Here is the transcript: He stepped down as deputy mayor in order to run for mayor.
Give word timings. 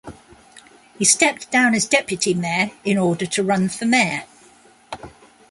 He 0.97 1.05
stepped 1.05 1.51
down 1.51 1.75
as 1.75 1.85
deputy 1.87 2.33
mayor 2.33 2.71
in 2.83 2.97
order 2.97 3.27
to 3.27 3.43
run 3.43 3.69
for 3.69 3.85
mayor. 3.85 4.23